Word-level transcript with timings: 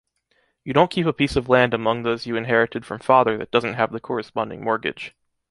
You 0.63 0.73
don't 0.73 0.89
keep 0.89 1.05
a 1.05 1.13
piece 1.13 1.35
of 1.35 1.47
land 1.47 1.75
among 1.75 2.01
those 2.01 2.25
you 2.25 2.35
inherited 2.35 2.87
from 2.87 2.97
Father 3.01 3.37
that 3.37 3.51
doesn't 3.51 3.75
have 3.75 3.91
the 3.91 3.99
corresponding 3.99 4.63
mortgage. 4.63 5.13